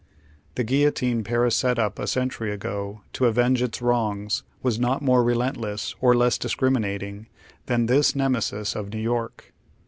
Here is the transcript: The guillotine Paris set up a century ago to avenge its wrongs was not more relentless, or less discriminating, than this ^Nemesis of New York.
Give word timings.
The 0.55 0.63
guillotine 0.63 1.23
Paris 1.23 1.55
set 1.55 1.77
up 1.77 1.99
a 1.99 2.07
century 2.07 2.51
ago 2.51 3.03
to 3.13 3.27
avenge 3.27 3.61
its 3.61 3.83
wrongs 3.83 4.41
was 4.63 4.79
not 4.79 5.03
more 5.03 5.23
relentless, 5.23 5.93
or 6.01 6.15
less 6.15 6.39
discriminating, 6.39 7.27
than 7.67 7.85
this 7.85 8.13
^Nemesis 8.15 8.75
of 8.75 8.91
New 8.91 8.99
York. 8.99 9.53